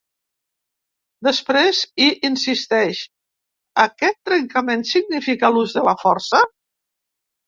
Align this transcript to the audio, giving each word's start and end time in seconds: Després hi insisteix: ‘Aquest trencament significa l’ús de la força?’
Després 1.25 1.81
hi 2.05 2.07
insisteix: 2.29 3.01
‘Aquest 3.83 4.17
trencament 4.31 4.87
significa 4.93 5.53
l’ús 5.57 5.77
de 5.77 5.85
la 5.89 5.95
força?’ 6.05 6.41